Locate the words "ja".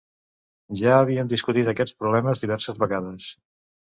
0.79-0.95